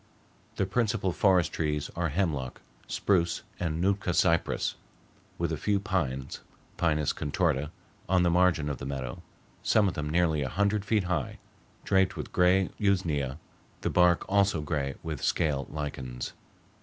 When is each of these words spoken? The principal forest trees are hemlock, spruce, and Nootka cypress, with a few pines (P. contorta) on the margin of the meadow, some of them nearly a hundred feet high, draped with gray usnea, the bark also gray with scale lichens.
The 0.55 0.65
principal 0.65 1.11
forest 1.13 1.53
trees 1.53 1.91
are 1.95 2.09
hemlock, 2.09 2.59
spruce, 2.87 3.43
and 3.59 3.79
Nootka 3.79 4.15
cypress, 4.15 4.73
with 5.37 5.51
a 5.51 5.57
few 5.57 5.79
pines 5.79 6.39
(P. 6.77 6.85
contorta) 6.87 7.69
on 8.09 8.23
the 8.23 8.31
margin 8.31 8.67
of 8.67 8.79
the 8.79 8.85
meadow, 8.87 9.21
some 9.61 9.87
of 9.87 9.93
them 9.93 10.09
nearly 10.09 10.41
a 10.41 10.49
hundred 10.49 10.85
feet 10.85 11.03
high, 11.03 11.37
draped 11.85 12.17
with 12.17 12.33
gray 12.33 12.71
usnea, 12.79 13.37
the 13.81 13.91
bark 13.91 14.25
also 14.27 14.59
gray 14.61 14.95
with 15.03 15.21
scale 15.21 15.67
lichens. 15.69 16.33